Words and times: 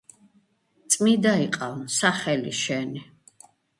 წმიდა 0.93 1.33
იყავნ 1.43 1.83
სახელი 1.97 2.55
შენი 2.63 3.05